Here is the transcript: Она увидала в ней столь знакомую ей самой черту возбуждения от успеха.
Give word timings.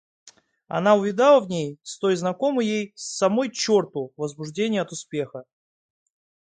Она 0.67 0.95
увидала 0.95 1.39
в 1.41 1.47
ней 1.47 1.77
столь 1.83 2.17
знакомую 2.17 2.65
ей 2.65 2.91
самой 2.95 3.51
черту 3.51 4.11
возбуждения 4.17 4.81
от 4.81 4.91
успеха. 4.91 5.43